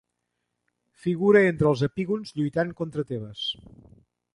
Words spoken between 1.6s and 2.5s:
els epígons